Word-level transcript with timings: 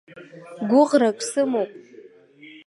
Гәыӷрак 0.69 1.19
сымоуп. 1.29 1.71